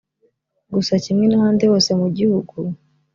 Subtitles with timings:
[0.73, 2.55] Gusa kimwe n’ahandi hose mu gihugu